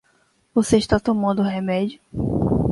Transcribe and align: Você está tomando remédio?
Você 0.55 0.77
está 0.79 0.99
tomando 0.99 1.43
remédio? 1.43 2.01